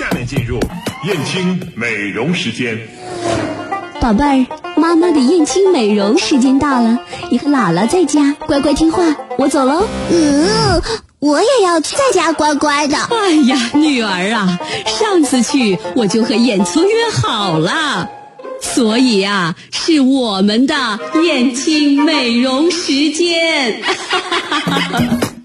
[0.00, 0.58] 下面进入
[1.04, 2.88] 燕青美容时间。
[4.00, 9.86] 宝贝儿，妈妈的燕青美容时间到了，你和姥姥在家乖乖听话，我走喽。
[10.10, 10.80] 嗯，
[11.18, 12.96] 我也要在家乖乖的。
[12.96, 18.08] 哎呀，女儿啊，上次去我就和燕青约好了，
[18.62, 23.82] 所以啊，是我们的燕青美容时间。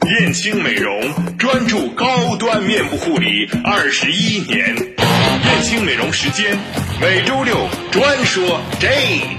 [0.08, 1.02] 燕青美容
[1.36, 6.56] 专注高端面部护理二十一年，燕青美容时间
[7.02, 7.56] 每周六
[7.92, 8.88] 专说这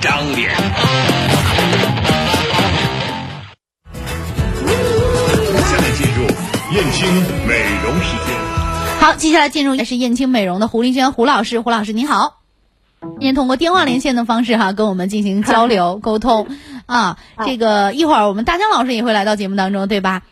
[0.01, 0.51] 张脸。
[5.62, 6.27] 下面进入
[6.74, 7.09] 燕青
[7.46, 8.37] 美容时间。
[8.98, 12.41] 好，接下来进入的是燕青美容的胡丽娟胡老师，胡老师您好。
[13.02, 16.48] 今天通过电话连线的方式哈，跟我们进行交流沟通
[16.87, 17.19] 啊。
[17.45, 20.23] 这个一会儿我们大江老师也会来到节目当中，对吧？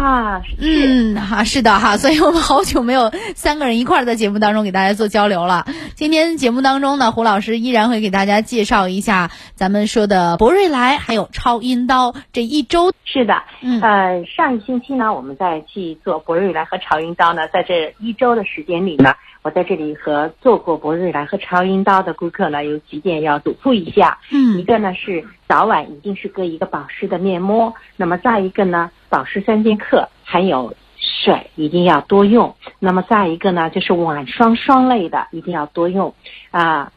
[0.00, 5.66] 啊，嗯，哈，是的哈，所以我们好久没有三个人一块儿在节目当中给大家做交流了。
[5.94, 12.94] 今天节目当中呢，胡老师依然会给大家介绍一下咱们说的博瑞莱还有超音刀这一周。
[13.04, 24.16] 是的，嗯呃，上一星期呢，我们在去做博瑞莱和超音刀呢，在这一周的时间里呢，我在这里和做过博瑞莱和超音刀的顾客呢，有几点要嘱咐一下。
[24.30, 32.54] 嗯一嗯个呢是早晚一定是搁一个保湿的面膜，那么再一个呢，保湿三剑客还有水一定要多用。
[32.78, 36.14] 那么再一个呢，就是晚霜霜类的一定要多用
[36.50, 36.92] 啊。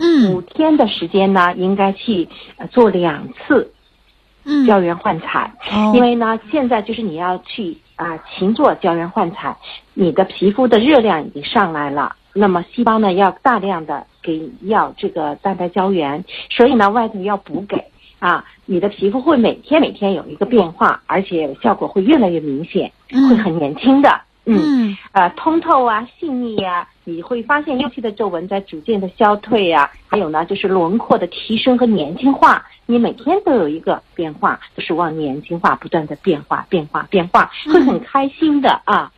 [0.00, 3.72] 嗯五嗯天的时间呢，应该去呃做两次
[4.44, 5.52] 嗯，胶原焕彩。
[5.72, 9.56] 哦因为呢，现在就是你要去啊勤做胶原焕彩，
[9.94, 17.84] 你的皮肤的热量已经上来了，那么细胞呢要大量的给要这个蛋白胶原，所以呢外头要补给
[18.18, 24.20] 啊，你的皮肤会每天每天有一个变化，而且效果会越来越明显，嗯会很年轻的。
[24.50, 39.12] 嗯，嗯呃，通透啊，细腻呀、你会发现幼期的皱纹在逐渐的消退呀、还有呢，就是轮廓的提升和年轻化，你每天都有一个变化，就是往年轻化，不断的变化，变化，变化，会很开心的啊。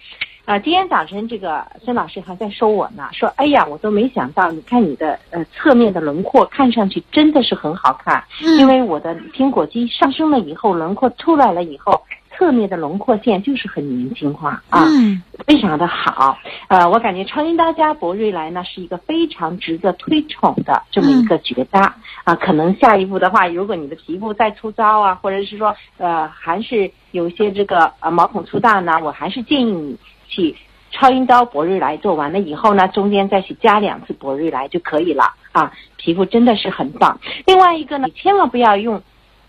[0.50, 12.02] 啊，今天早晨这个孙老师还在说我呢，说哎呀，我都没想到，你看你的呃侧面的轮廓看上去真的是很好看，嗯因为我的苹果肌上升了以后，轮廓出来了以后，
[12.36, 14.86] 侧面的轮廓线就是很年轻化啊。
[14.88, 16.36] 嗯非常的好，
[16.68, 21.94] 呃，我感觉超音刀加博瑞莱呢是一个非常值得推崇的这么一个绝搭
[22.24, 29.96] 啊、可能下一步的话，如果你的皮肤再粗糙啊，或者是说呃还是有一些这个呃毛孔粗大呢，我还是建议你
[30.30, 30.56] 去
[30.90, 37.20] 超音刀博瑞来做完了以后呢，中间再去加两次博瑞来就可以了啊，皮肤真的是很棒。
[37.44, 39.02] 另外一个呢，千万不要用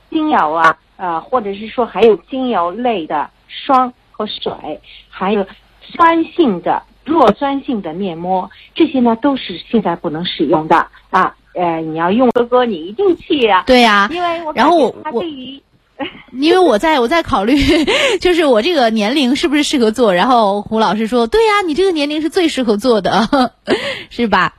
[0.10, 5.46] 精油啊，呃，或者是说还有精油类的霜和水，还有
[5.82, 11.36] 酸性的、弱酸性的面膜，这些呢都是现在不能使用的啊。
[11.54, 15.62] 呃，你要用哥哥，你一定去啊，对呀、因为我然后我我对于
[16.34, 17.56] 因为我在我在考虑，
[18.20, 20.14] 就是我这个年龄是不是适合做？
[20.14, 23.28] 然后胡老师说，对呀、你这个年龄是最适合做的，
[24.10, 24.54] 是吧？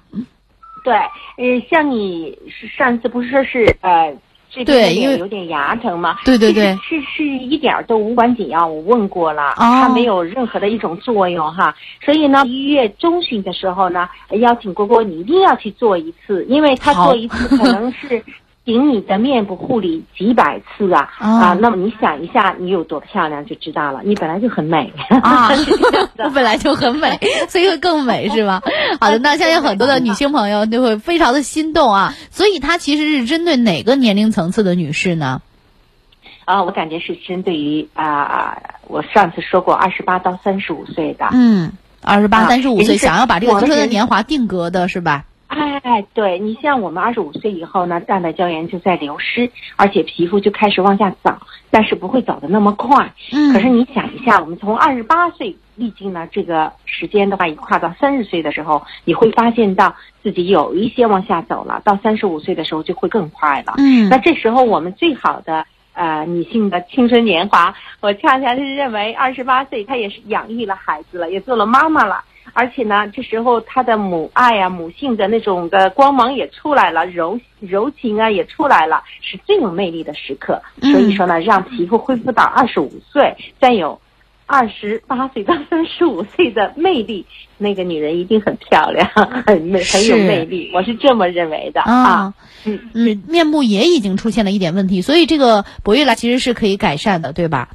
[0.84, 2.36] 对，呃，像你
[2.76, 4.14] 上次不是说是呃。
[4.54, 6.18] 这边有点牙疼吗？
[6.26, 8.66] 对对对是是一点儿都无关紧要。
[8.66, 11.74] 我问过了，哦它没有任何的一种作用哈。
[12.04, 18.22] 所以呢，一月中旬的时候呢，邀请郭郭你一定要去做一次，因为他做一次可能是
[18.64, 21.58] 顶你的面部护理几百次啊、哦啊！
[21.60, 24.00] 那么你想一下，你有多漂亮就知道了。
[24.04, 24.92] 你本来就很美
[25.22, 25.50] 啊
[26.18, 27.18] 我本来就很美，
[27.50, 28.62] 所以会更美，是吧？
[29.00, 32.14] 好的，那相信很多的女性朋友都会非常的心动啊。
[32.30, 35.42] 所以它其实是针对哪个年龄层次的女士呢？
[36.44, 38.56] 啊，我感觉是针对于啊、
[38.86, 41.26] 我上次说过二十八到三十五岁的。
[41.32, 45.24] 嗯，二十八、啊三十五岁，想要把这个青春的年华定格的是吧？
[45.54, 51.36] 哎，对你像我们二十五岁以后呢，蛋白胶原就在流失，而且皮肤就开始往下走，
[51.70, 53.12] 但是不会走的那么快。
[53.32, 63.74] 嗯可是你想一下，我们从二十八岁历经了这个时间的话，一跨到三十岁的时候，你会发现到自己有一些往下走了，到三十五岁的时候就会更快了。
[63.76, 72.24] 嗯那这时候我们最好的呃女性的青春年华，我恰恰是认为二十八岁她也是养育了孩子了，也做了妈妈了。
[72.52, 80.60] 而且呢，这时候她的母爱啊、母性的那种的光芒也出来了，柔柔情啊也出来了，是最有魅力的时刻。
[80.80, 84.00] 嗯所以说呢，让皮肤恢复到二十五岁，再有
[84.46, 87.24] 二十八岁到三十五岁的魅力，
[87.56, 89.08] 那个女人一定很漂亮，
[89.46, 90.70] 很美，很有魅力。
[90.74, 92.34] 我是这么认为的啊啊。
[92.64, 97.70] 嗯，嗯，面部也已经出现了一点问题，所以这个博玉兰其实是可以改善的，对吧？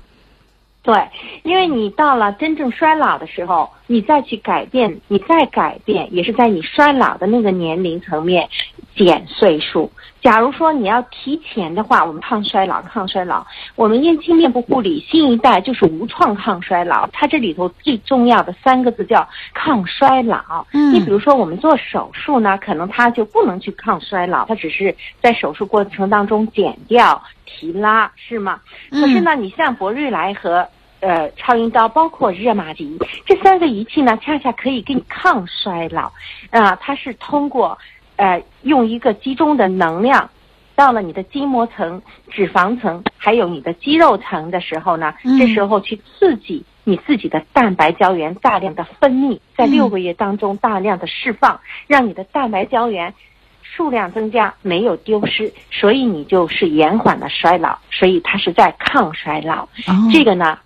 [0.84, 0.96] 对，
[1.44, 8.48] 因为你到了真正衰老的时候，你再去改变，你再改变，也是在你衰老的那个年龄层面
[8.96, 9.92] 减岁数。
[10.22, 13.46] 假如说你要提前的话，我们抗衰老，抗衰老，
[13.76, 17.08] 我们燕青面部护理新一代就是无创抗衰老。
[17.14, 20.66] 它这里头最重要的三个字叫抗衰老。
[20.74, 28.60] 嗯你比如说我们做手术呢，可能它就不能去抗衰老，它只是在手术过程当中减掉、提拉，是吗？
[28.92, 30.68] 嗯可是呢，你像博瑞来和
[31.00, 36.12] 呃超音刀，包括热玛吉这三个仪器呢，恰恰可以给你抗衰老，
[36.50, 37.78] 啊、它是通过
[38.16, 40.30] 呃用一个集中的能量。
[40.76, 42.00] 到了你的筋膜层、
[42.30, 53.12] 脂肪层，还有你的肌肉层的时候呢，嗯这时候去刺激你自己的蛋白胶原大量的分泌，在嗯六个月当中大量的释放，让你的蛋白胶原
[53.64, 59.64] 数量增加，没有丢失，所以你就是延缓了衰老，所以它是在抗衰老。
[59.64, 59.70] 哦
[60.14, 60.60] 这个呢，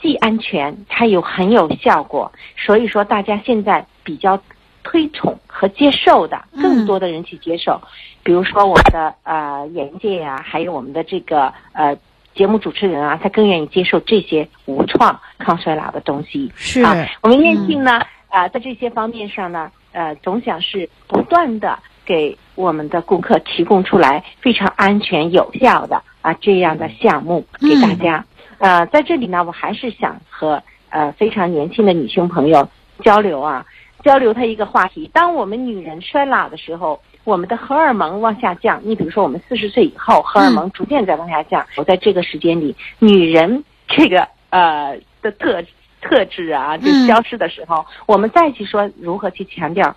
[0.00, 4.40] 既安全，它又很有效果，所以说大家现在比较
[4.82, 7.80] 推崇和接受的，嗯更多的人去接受，
[8.22, 11.96] 比如说我们的呃演艺界啊，还有我们的这个呃。
[12.34, 16.50] 节目主持人啊，他更愿意接受这些无创抗衰老的东西。
[16.56, 28.24] 是啊，我们燕庆呢，啊、在这些方面上呢，呃，总想是不断的给我们的顾客提供出来非常安全有效的啊这样的项目给大家。
[28.64, 32.66] 呃，在这里呢，我还是想和呃非常年轻的女性朋友
[33.02, 33.66] 交流啊，
[34.02, 36.98] 交流她一个话题：当我们女人衰老的时候。
[37.24, 41.64] 我们的荷尔蒙往下降，你比如说我们四十岁以后，荷尔蒙逐渐在往下降。
[41.74, 45.64] 我、在这个时间里，女人这个呃的特
[46.02, 49.96] 特质啊，就嗯消失的时候，我们再去说如何去强调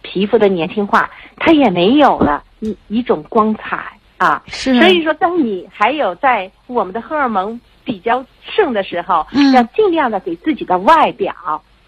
[0.00, 4.42] 皮肤的年轻化，它也没有了一一种光彩啊。
[4.46, 11.34] 是所以说，当你还有在我们的荷尔蒙比较盛的时候，嗯要尽量的给自己的外表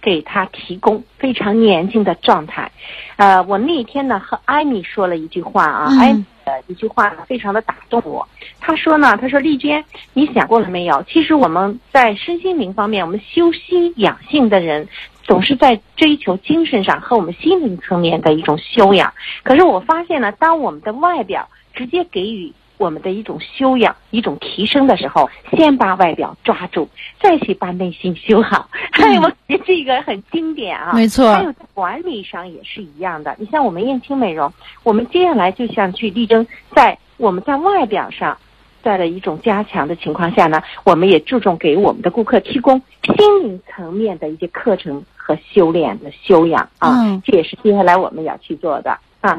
[0.01, 2.71] 给他提供非常年轻的状态。
[3.17, 8.29] 呃，我那一天呢和艾米说了一句话啊，嗯艾米的一句话非常的打动我。
[8.61, 11.03] 他说呢，他说丽娟，你想过了没有？
[11.09, 14.89] 其实我们在身心灵方面，我们修心养性的人。
[15.27, 26.89] 总是在追求精神上和我们心灵层面的一种修养，可是我发现呢，当我们的外表直接给予我们的一种修养、一种提升的时候，先把外表抓住，
[27.21, 28.69] 再去把内心修好。
[28.93, 30.93] 哎，我觉得这个很经典啊。
[30.93, 33.35] 没错还有在管理上也是一样的。
[33.39, 38.37] 你像我们燕青美容，我们接下来就想去力争在我们在外表上。
[38.83, 42.79] 在的一种加强的情况下呢，我们也注重给我们的顾客提供
[43.17, 48.99] 心灵层面的一些课程和修炼的修养啊，嗯这也是接下来我们要去做的
[49.29, 49.39] 啊。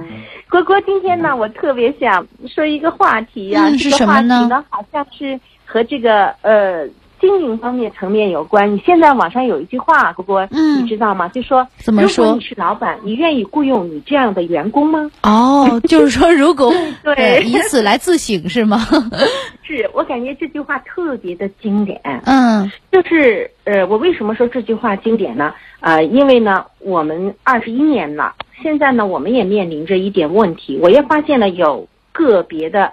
[0.49, 6.87] 郭郭，今天呢，我特别想说一个话题呀、嗯这个话题呢呢，好像是和这个呃
[7.19, 8.73] 经营方面层面有关。
[8.73, 11.27] 你现在网上有一句话，郭郭，嗯你知道吗？
[11.29, 15.09] 就说怎么说如果你是老板，你愿意雇佣你这样的员工吗？
[15.23, 16.71] 哦，就是说，如果
[17.03, 18.85] 对呃以此来自省是吗？
[19.65, 21.99] 是我感觉这句话特别的经典。
[22.25, 25.53] 嗯就是呃，我为什么说这句话经典呢？
[25.79, 30.77] 呃，因为呢，我们二十一年了，现在呢，我们也面临着一点问题。
[30.81, 32.91] 我也发现了有个别的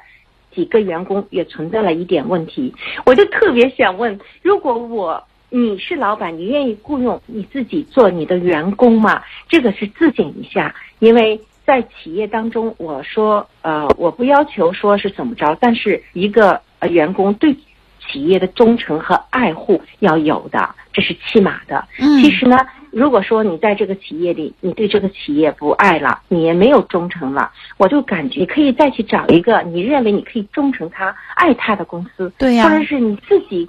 [0.54, 2.74] 几个员工也存在了一点问题，
[3.04, 9.22] 我就特别想问：如果我你是老板，你愿意雇佣你自己做你的员工吗？
[9.48, 11.41] 这个是自省一下，因为。
[11.64, 17.54] 在企业当中，我说，呃，我不要求说是怎么着，但是一个呃员工对
[18.00, 21.86] 企业的忠诚和爱护要有的，这是起码的。
[21.98, 22.56] 嗯其实呢，
[22.90, 33.69] 如果说你在这个企业里，你对这个企业不爱了，你也没有忠诚了，我就感觉你可以再去找一个你认为你可以忠诚他、爱他的公司，对呀或者是你自己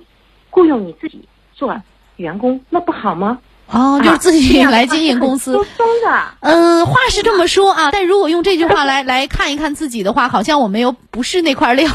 [0.49, 1.23] 雇佣你自己
[1.53, 1.79] 做
[2.17, 3.39] 员工，那不好吗？
[3.73, 5.63] 哦，就是自己来经营公司轻。
[5.77, 6.23] 松的。
[6.41, 11.89] 嗯，话是这么说啊，但如果用这句话来 来看一看自己的话，好像我们又不是那块料，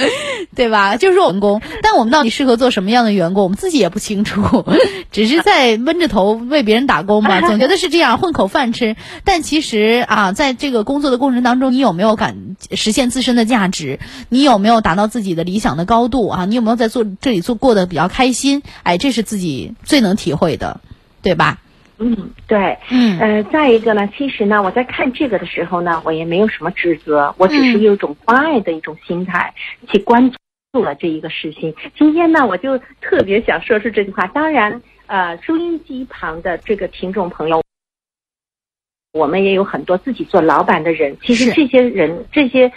[0.54, 0.96] 对吧？
[0.96, 4.64] 就是说员工，但我们到底适合做什么样的员工，我们自己也不清楚，
[5.10, 8.96] 只是在闷着头为别人打工嘛，总觉得是这样混口饭吃。
[9.24, 12.36] 但其实啊，在这个工作的过程当中，你有没有感
[12.72, 13.98] 实现自身的价值？
[14.28, 16.44] 你有没有达到自己的理想的高度啊？
[16.44, 18.62] 你有没有在做这里做过得比较开心？
[18.82, 20.80] 哎，这是自己最能体会的，
[21.22, 21.58] 对吧？
[21.98, 22.76] 嗯，对。
[22.90, 29.54] 嗯呃，再一个呢，其实呢，我在看这个的时候呢，我也没有什么指责，我只是嗯有一种关爱的一种心态、
[29.88, 30.30] 去关
[30.72, 31.74] 注了这一个事情。
[31.96, 34.26] 今天呢，我就特别想说出这句话。
[34.28, 37.62] 当然，呃，收音机旁的这个听众朋友。
[39.12, 42.72] 我们也有很多自己做老板的人，其实这些人，这些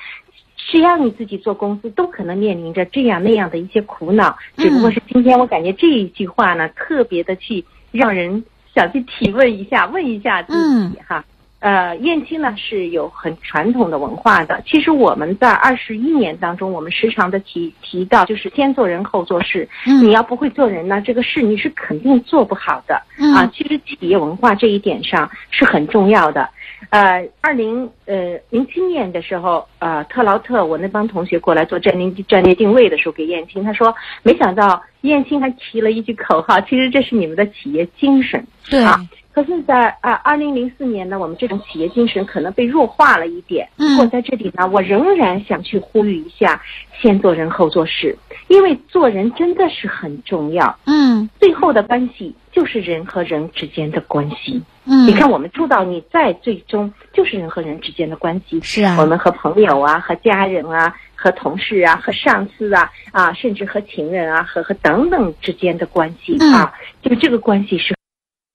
[0.58, 4.38] 只要你自己做公司，都可能面临着这样那样的一些苦恼。
[4.58, 7.64] 只不过是今天我感觉这一句话呢，特别的去
[7.96, 10.54] 让人想去提问一下，问一下自
[10.90, 11.24] 己哈。
[11.66, 14.62] 呃，燕青呢是有很传统的文化的。
[14.68, 19.68] 其实我们在二十一年当中，我们时常的提提到，就是先做人后做事。
[19.88, 23.02] 嗯你要不会做人呢，这个事你是肯定做不好的。
[23.18, 26.48] 嗯啊，其实企业文化这一点上是很重要的。
[26.92, 38.46] 呃，二零呃零七年的时候，呃，特劳特我那帮同学过来做战略战略定位的时候，给燕青他说，没想到燕青还提了一句口号，其实这是你们的企业精神。
[38.70, 39.00] 对，啊
[39.32, 43.68] 可是在，啊二零零四年呢，我们这种企业精神可能被弱化了一点。
[43.76, 46.62] 嗯不过在这里呢，我仍然想去呼吁一下：
[47.02, 48.18] 先做人后做事，
[48.48, 50.74] 因为做人真的是很重要。
[50.86, 54.62] 嗯最后的关系就是人和人之间的关系。
[54.86, 58.62] 嗯，你看，我们做到你在最终就是人和人之间的关系。
[58.62, 67.95] 是啊我们和朋友啊，和家人啊，和同事啊，和上司啊，啊，甚至和情人啊，和和等等之间的关系嗯啊，就这个关系是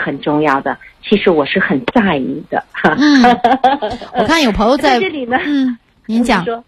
[0.00, 0.78] 很重要的。
[1.09, 2.64] 其实我是很在意的。
[2.73, 2.97] 哈。
[2.99, 3.23] 嗯，
[4.19, 6.45] 我看有朋友在在这里呢，嗯，您讲。
[6.45, 6.64] 说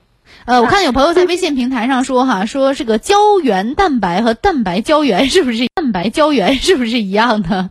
[0.46, 7.68] 呃，我看有朋友在微信平台上说哈，说这个胶原蛋白和蛋白胶原是不是蛋白胶原是不是一样的？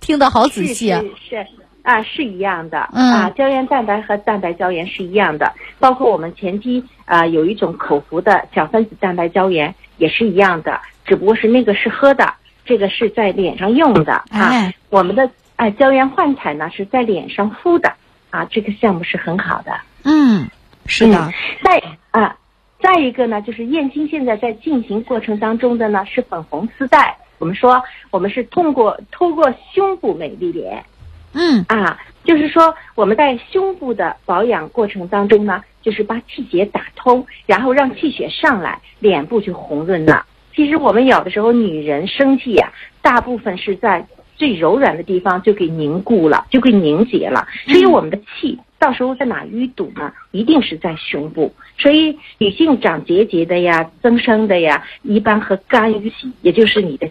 [0.00, 1.02] 听得好仔细啊！
[1.28, 1.46] 是
[1.82, 14.24] 啊，是一样的、嗯啊，胶原蛋白和蛋白胶原是一样的，包括我们前期啊有一种口服的小分子蛋白胶原也是一样的，只不过是那个是喝的，这个是在脸上用的啊。
[14.30, 17.94] 哎我们的啊胶原焕彩呢是在脸上敷的
[18.30, 19.72] 啊，这个项目是很好的。
[20.04, 20.48] 嗯，
[20.86, 21.32] 是的嗯，
[21.62, 22.36] 再啊，
[22.80, 27.16] 再一个呢，就是燕青现在在进行过程当中的呢是粉红丝带。
[27.38, 30.84] 我们说，我们是通过通过胸部美丽脸
[31.32, 40.26] 嗯啊，就是说我们在胸部的保养过程当中呢，就是把气血打通，然后让气血上来，脸部就红润了。
[40.54, 44.04] 其实我们有的时候女人生气呀、大部分是在
[44.40, 47.46] 最柔软的地方就给凝固了，就给凝结了。
[47.66, 50.10] 所以我们的气到时候在哪淤堵呢？
[50.30, 51.52] 一定是在胸部。
[51.76, 57.06] 所以女性长结节的呀、增生的呀，一般和肝郁气，也就是你的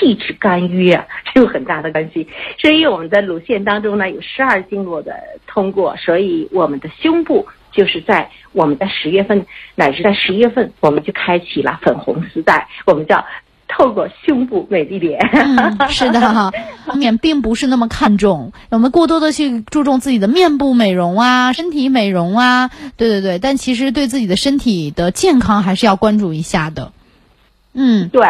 [0.00, 2.26] 气滞肝郁啊，是有很大的关系。
[2.58, 5.14] 所以我们的乳腺当中呢有十二经络的
[5.46, 13.24] 通过，所以我们的胸部就是在我们在十月份乃至在十一月份，我们就开启了粉红丝带，我们叫
[13.76, 15.18] 透过胸部美丽脸。
[15.32, 16.50] 嗯，是的哈，
[16.94, 26.92] 面并不是那么看重，我们过多的去注重自己的面部美容啊、身体美容啊，对对对，但其实对自己的身体的健康还是要关注一下的。
[27.72, 28.24] 嗯对，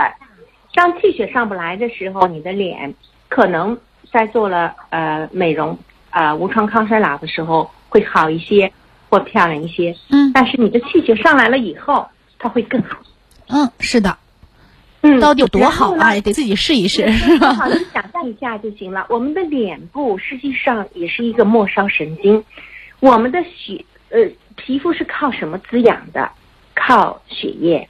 [0.74, 2.94] 当气血上不来的时候，你的脸
[3.28, 3.76] 可能
[4.10, 5.78] 在做了呃美容
[6.10, 8.72] 呃无创抗衰老的时候会好一些
[9.10, 12.06] 或漂亮一些，嗯但是你的气血上来了以后，
[12.38, 12.96] 它会更好。
[13.48, 14.16] 嗯，是的，
[15.04, 16.12] 嗯到底有多好啊？
[16.20, 17.52] 得自己试一试，是吧？
[17.52, 19.06] 好，你想象一下就行了。
[19.10, 22.42] 我们的脸部实际上也是一个末梢神经，
[23.00, 24.18] 我们的血呃
[24.56, 26.30] 皮肤是靠什么滋养的？
[26.74, 27.88] 靠血液。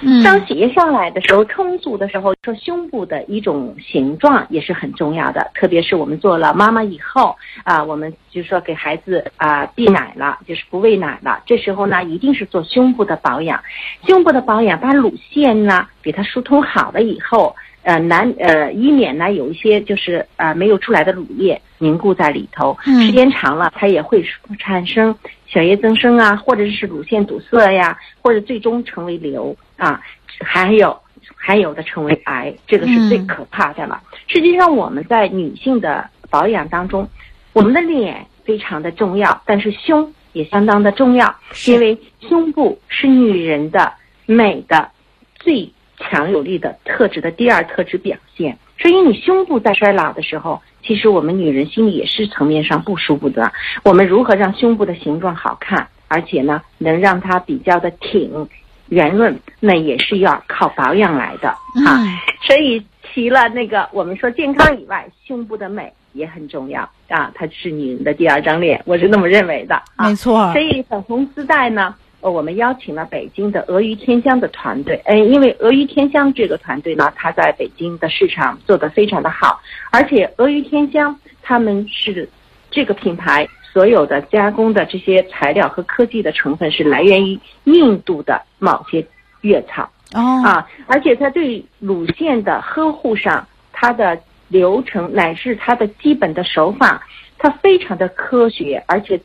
[0.00, 5.50] 嗯当血液上来的时候，充足的时候，说胸部的一种形状也是很重要的。
[5.54, 13.62] 特别是我们做了妈妈以后啊，我们就是说给孩子啊闭奶了，就是不喂奶了，这时候呢，一定是做胸部的保养。
[14.06, 23.02] 胸部的保养，把乳腺呢给它疏通好了以后，呃难呃以免呢有一些就是呃没有出来的乳液凝固在里头，嗯。
[23.02, 24.24] 时间长了它也会
[24.58, 25.14] 产生
[25.46, 30.00] 小叶增生啊，或者是乳腺堵塞呀，或者最终成为瘤啊，
[30.40, 30.96] 还有
[31.34, 34.00] 还有的成为癌，这个是最嗯可怕的了。
[34.28, 37.08] 实际上我们在女性的保养当中，
[37.52, 41.34] 我们的脸非常的重要，但是胸也相当的重要，
[41.66, 43.92] 因为胸部是女人的
[44.24, 44.88] 美的
[45.34, 45.70] 最
[46.02, 48.58] 强有力的特质的第二特质表现。
[48.78, 53.52] 所以你胸部在衰老的时候，其实我们女人心里也是层面上不舒服的。
[53.84, 58.48] 我们如何让胸部的形状好看，而且呢能让它比较的挺、
[58.88, 62.02] 圆润，那也是要靠保养来的啊。
[62.02, 70.08] 嗯所以除了那个我们说健康以外，胸部的美也很重要啊，它是女人的第二张脸，我是那么认为的啊。
[70.08, 79.60] 没错所，以粉红丝带呢，呃，我们邀请了北京的俄鱼天香的团队，呃，因为俄鱼天香这个团队呢，它在北京的市场做得非常的好，
[79.90, 82.28] 而且俄鱼天香他们是
[82.70, 89.04] 这个品牌所有的加工的这些材料和科技的成分是来源于印度的某些
[89.40, 89.90] 月草。
[90.14, 97.02] 哦，啊，而且它对乳腺的呵护上，它的流程乃至它的基本的手法，
[97.36, 99.20] 它非常的科学，而且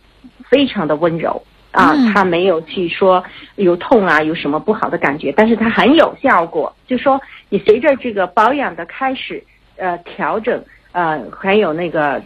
[0.50, 1.44] 非常的温柔
[1.78, 3.24] 啊，他没有去说
[3.56, 6.76] 有痛啊，有什么不好的感觉，但是它很有效果。
[6.88, 9.44] 就说你随着这个保养的开始，
[9.78, 12.20] 呃，调整，呃，还有那个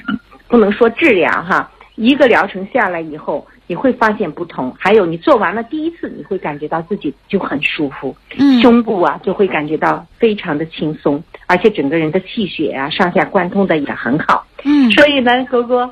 [0.48, 4.74] 不能说治疗哈，一个疗程下来以后，你会发现不同。
[4.80, 14.46] 还有你做完了第一次，你会感觉到自己就很舒服，嗯胸部啊就会感觉到非常的轻松，而且整个人的气血啊上下贯通的也很好。
[14.64, 15.92] 嗯所以呢，果果，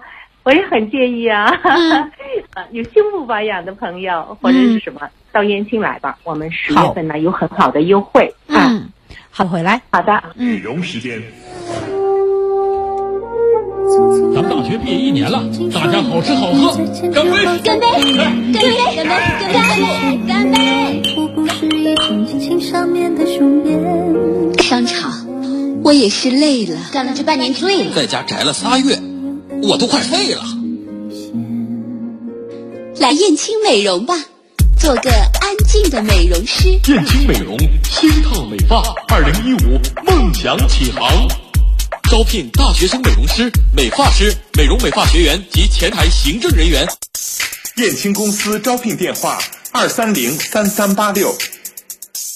[0.50, 1.92] 我也很介意啊，嗯
[2.56, 5.02] 呃 有胸部保养的朋友或者是什么，
[5.32, 8.66] 到燕青来吧，我们十月份呢有很好的优惠啊。
[8.68, 8.90] 嗯，
[9.30, 11.22] 好，回来，好的，美容时间。
[14.34, 16.76] 咱们大学毕业一年了，大家好吃好喝，
[17.14, 17.60] 干杯！
[17.64, 17.86] 干杯！
[18.18, 18.60] 干杯！
[18.98, 19.54] 干杯！
[19.54, 20.28] 干杯！
[20.28, 21.14] 干杯！
[21.16, 23.80] 我不是一种激情上面的雄辩。
[24.64, 25.12] 商场，
[25.84, 26.76] 我也是累了。
[26.92, 27.92] 干了这半年醉了。
[27.94, 28.99] 在家宅了仨月，
[29.62, 30.44] 我都快废了。
[32.98, 34.16] 来燕青美容吧，
[34.80, 36.70] 做个安静的美容师。
[36.88, 41.28] 燕青美容新烫美发，二零一五梦想起航。
[42.10, 46.88] 招聘大学生美容师、美发师、美容美发学员及前台行政人员。
[47.78, 49.40] 燕青公司招聘电话：
[49.72, 51.34] 二三零三三八六。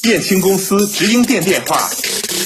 [0.04, 1.90] 燕青公司直营店电话：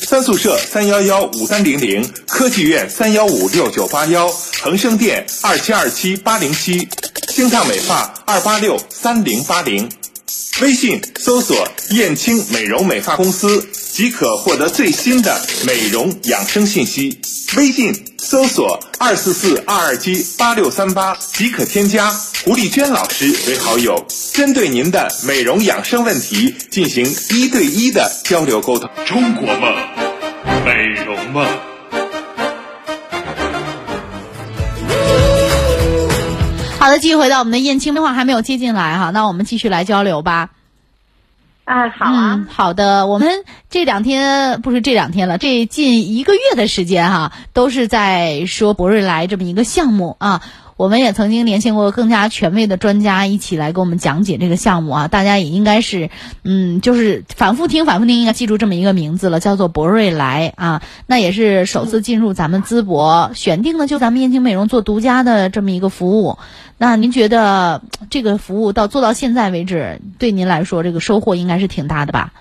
[0.07, 4.27] 三宿舍三幺幺五三零零，科技院三幺五六九八幺，
[4.61, 6.87] 恒生店二七二七八零七，
[7.29, 9.89] 星烫美发二八六三零八零。
[10.61, 17.19] 微信搜索“燕青美容美发公司”即可获得最新的美容养生信息。
[17.55, 22.09] 微信搜索“二四四二二七八六三八”即可添加
[22.43, 28.89] 胡丽娟老师为好友，针对您的美容养生问题进行一对一的交流沟通。
[29.05, 29.75] 中国梦，
[30.65, 31.76] 美容梦。
[36.87, 40.51] 好的，继续回到我们的燕青电话还没有接进来哈，那我们继续来交流吧。
[41.65, 50.41] 啊，好啊，嗯，好的，我们这两天不是这两天了，这近一个月的时间哈，都是在说博瑞来这么一个项目啊。
[50.77, 55.07] 我们也曾经连线过更加权威的专家，一起来给我们讲解这个项目啊。
[55.07, 56.11] 大家也应该是，
[56.43, 60.83] 嗯，就是反复听、反复听，应该记住这么一个名字了，叫做博瑞来啊。
[61.07, 66.37] 那也是首次进入咱们淄博，选定的就咱们燕青美容做独家的这么一个服务。
[66.77, 72.33] 那您觉得这个服务到做到现在为止，对您来说这个收获应该是挺大的吧？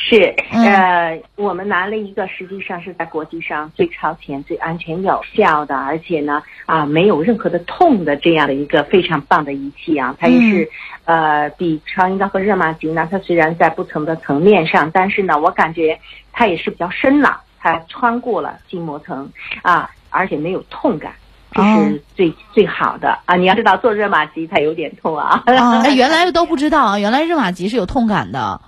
[0.00, 10.70] 是，嗯呃，我们拿了一个实际上是在国际上最超前、最安全有效的，而且呢，啊，没有任何的痛的这样的一个非常棒的仪器啊，它也是，
[11.04, 15.98] 呃，比超音刀和热玛吉呢，它虽然在不同的层面上，但是呢，我感觉
[16.32, 19.28] 它也是比较深了，它穿过了筋膜层
[19.62, 21.12] 啊，而且没有痛感。
[21.50, 23.34] 这哦是最、最好的啊！
[23.34, 25.42] 你要知道，做热玛吉它有点痛啊。
[25.46, 28.60] 啊，哎，原来都不知道啊，原来热玛吉是有痛感的。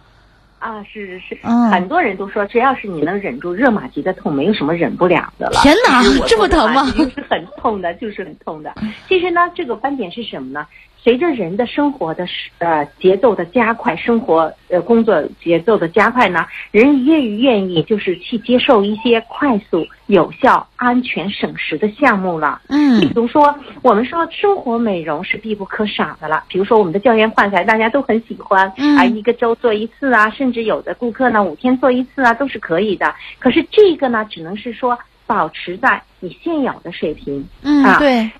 [0.61, 5.61] 啊，是是是，嗯很多人都说，只要是你能忍住热玛吉的痛，没有什么忍不了的了。
[5.63, 8.73] 天哪这么疼吗就是很痛的，就是很痛的。
[9.09, 10.67] 其实呢，这个斑点是什么呢？
[11.03, 12.27] 随着人的生活的
[12.59, 22.61] 呃节奏的加快，生活呃工作节奏的加快呢，人越愿意就是去接受一些快速、有效、安全、省时的项目了。
[22.69, 26.45] 嗯比如说，我们说生活美容是必不可少的了。
[26.49, 33.15] 比如说，我们的胶原焕彩大家都很喜欢，嗯啊，一个周做一次啊，甚至有的顾客呢五天做一次啊，都是可以的。
[33.39, 37.43] 可是这个呢，只能是说保持在你现有的水平。
[37.63, 38.31] 嗯，啊对，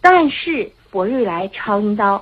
[0.00, 2.14] 但是博瑞来超音刀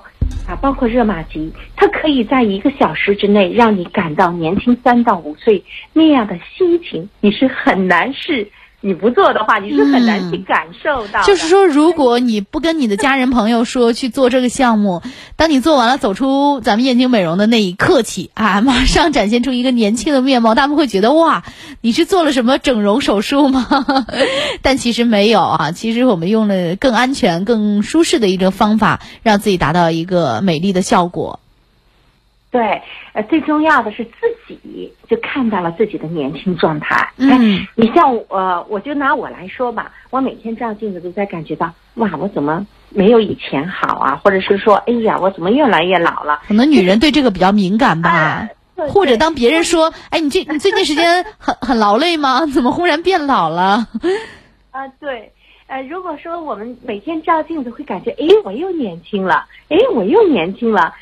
[0.47, 8.47] 啊，包括热玛吉，它可以在一个小时之内让你感到年轻三到五岁那样的心情，你是很难是，
[8.81, 11.25] 你不做的话，你是很难去感受到的。
[11.25, 15.01] 就是说，如果你不跟你的家人朋友说去做这个项目，
[15.35, 21.43] 当你做完了走出咱们燕京美容的那一刻起啊， 马上展现出一个年轻的面貌，他们会觉得哇，
[21.81, 23.67] 你是做了什么整容手术吗？
[24.63, 31.41] 但其实没有啊，其实我们用了更安全、更舒适的一个方法，让自己达到一个美丽的效果。
[32.51, 32.81] 对，
[33.13, 34.11] 呃，最重要的是自
[34.47, 37.11] 己就看到了自己的年轻状态。
[37.17, 44.15] 嗯哎，你像我，呃，我就拿我来说吧，我每天照镜子都在感觉到，哇，我怎么没有以前好啊？
[44.23, 46.41] 或者是说，哎呀，我怎么越来越老了？
[46.47, 48.47] 可能女人对这个比较敏感吧。
[48.87, 52.45] 或者当别人说：“哎，你这你最近时间很很劳累吗？
[52.45, 53.85] 怎么忽然变老了
[54.71, 55.33] 啊，对，
[55.67, 60.93] 呃，如果说我们每天照镜子会感觉，哎，我又年轻了，哎，我又年轻了，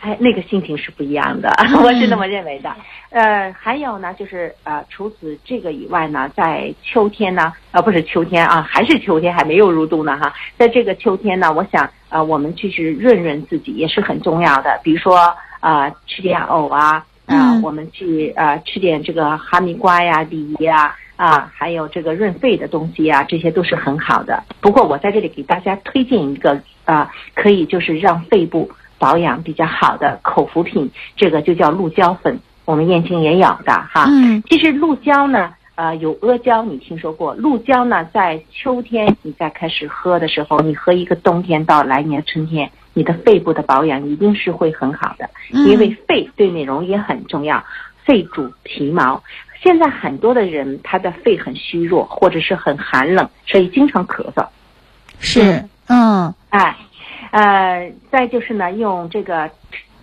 [0.00, 1.50] 哎，那个心情是不一样的，
[1.82, 2.70] 我是那么认为的。
[3.10, 10.32] 呃，还有呢，就是呃，除此这个以外呢，在秋天呢，呃，不是秋天啊，还是秋天，还没有入冬呢哈。
[10.56, 14.80] 在这个秋天呢，我想呃，我们去是润润自己也是很重要的。
[14.84, 20.94] 比如说呃，吃点藕啊，啊，我们去呃吃点这个哈密瓜呀、梨呀。
[21.16, 24.40] 啊，还有这个润肺的东西啊，这些都是很好的。
[24.60, 34.06] 不过我在这里给大家推荐一个啊，可以就是让肺部保养比较好的口服品，这个就叫鹿胶粉，我们燕青也有的哈。
[34.08, 37.34] 嗯，其实鹿胶呢，呃，有阿胶，你听说过？
[37.34, 47.64] 鹿胶呢，在秋天你再开始喝的时候，你喝一个冬天到来年春天，你的肺部的保养一定是会很好的，因为肺对美容也很重要，
[48.04, 49.22] 肺主皮毛。
[49.60, 54.46] 现在很多的人他的肺很虚弱，或者是很寒冷，所以经常咳嗽。
[55.18, 56.76] 是，嗯，哎，
[57.30, 59.50] 呃，再就是呢，用这个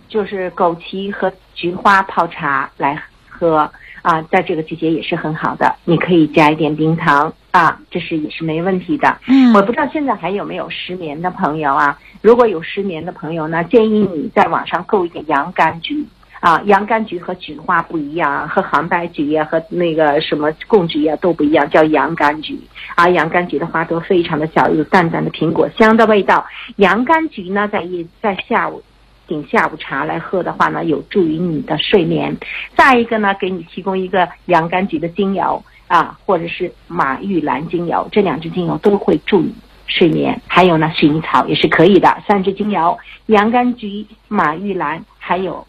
[0.08, 3.70] 就是枸杞和菊花泡茶来喝
[4.02, 5.74] 啊，在这个季节也是很好的。
[5.84, 9.18] 你可以加一点冰糖啊，这是也是没问题的。
[9.26, 11.98] 嗯我不知道现在还有没有失眠的朋友啊？
[12.22, 16.06] 如果有失眠的朋友呢，建议你在网上购一点洋甘菊。
[16.46, 22.56] 啊，洋甘菊和菊花不一样啊，和杭白菊呀、和那个什么贡菊呀都不一样，叫洋甘菊。
[22.94, 26.46] 啊，洋甘菊的花朵非常的小，有淡淡的苹果香的味道。
[26.76, 28.80] 洋甘菊呢，在一在下午
[29.26, 32.36] 顶下午茶来喝的话呢，有助于你的睡眠。
[32.76, 39.52] 再一个呢，给你提供一个洋甘菊的精油啊，或者是马玉兰精油，这两支精油都会助你
[39.88, 40.40] 睡眠。
[40.46, 45.66] 还有呢，薰衣草也是可以的，三支精油：洋甘菊、马玉兰，还有。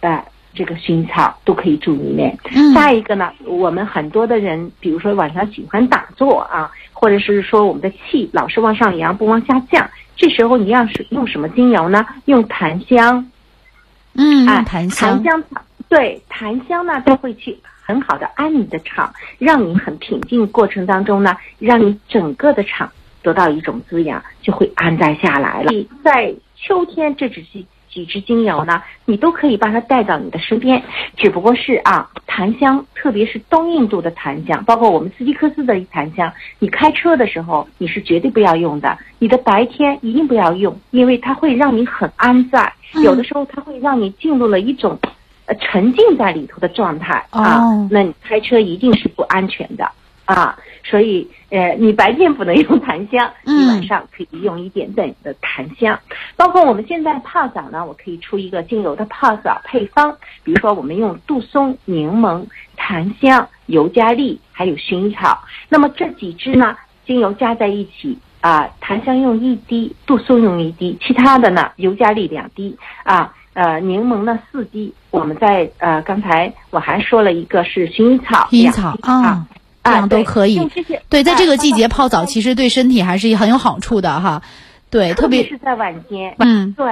[0.00, 2.36] 呃，这个薰衣草都可以住里面。
[2.54, 12.06] 嗯再一个呢，我们很多的人，比如说晚上喜欢打坐啊，或者是说我们的气老是往上扬不往下降，这时候你要是用什么精油呢？
[12.26, 13.30] 用檀香，
[14.14, 15.44] 嗯，檀香，檀香
[15.88, 22.90] 对檀香呢，它会去很好的安你的场，让你很平静过程当中呢，让你整个的场
[23.22, 25.72] 得到一种滋养，就会安在下来了。
[26.04, 27.66] 在秋天这支几
[27.98, 30.80] 几支精油呢，你都可以把它带到你的身边，
[31.16, 44.96] 只不过是啊，檀香，特别是东印度的檀香，包括我们斯蒂克斯的檀香，你开车的时候你是绝对不要用的，你的白天一定不要用，因为它会让你很安在，有的时候它会让你进入了一种。
[45.50, 49.90] 呃，沉浸在里头的状态啊，哦那你开车一定是不安全的
[50.34, 50.58] 啊。
[50.84, 55.98] 所以，呃，你白天不能用檀香，嗯你晚上可以用一点点的檀香。
[56.36, 65.42] 包括我们现在泡澡呢，我可以出一个精油的泡澡配方，比如说我们用杜松、柠檬、檀香、尤加利还有薰衣草。
[65.68, 68.18] 那么这几支呢，精油加在一起。
[68.40, 74.94] 啊，檀香用一滴，杜松用一滴，其他的呢，尤加利两滴啊，呃，柠檬呢四滴。
[75.10, 79.44] 我们在呃刚才我还说了一个是薰衣草，薰衣草啊，
[79.90, 80.60] 这样都可以
[81.08, 84.42] 对，在这个季节啊泡澡，其实对身体还是很有好处的哈。
[84.90, 86.90] 对，特别是在晚间，嗯对，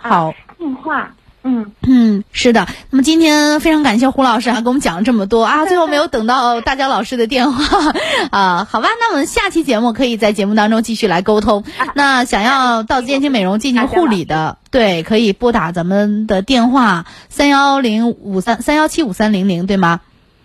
[0.00, 2.68] 啊好，净化，嗯，嗯，是的。
[2.90, 7.92] 那么今天非常感谢胡老师啊，给我们讲了这么多啊，最后没有等到大江老师的电话
[8.30, 8.68] 啊。
[8.70, 11.64] 好吧，那我们下期节目可以在节目当中继续来沟通。
[11.94, 20.00] 那想要到燕青美容进行护理的，对，可以拨打咱们的电话三幺零五三三幺七五三零零，对吗？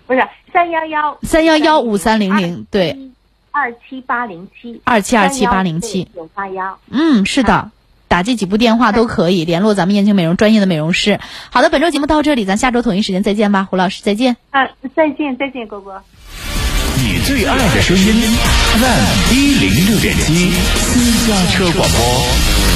[0.08, 0.22] 不是
[0.54, 2.98] 三幺幺三幺幺五三零零，对，
[3.52, 6.08] 二七八零七二七二七八零七。
[6.16, 6.80] 九八幺。
[6.90, 7.72] 嗯，是的，
[8.08, 11.20] 打这几部电话都可以联络咱们燕京美容专业的美容师。
[11.52, 14.38] 好的，本周节目到这里，咱下周同一时间再见吧，胡老师再见。
[14.52, 14.66] 啊，
[14.96, 16.02] 再见，再见，果果。
[17.00, 18.04] 你最爱的声音
[18.80, 22.67] ，FM 一零六点七，私家车广播。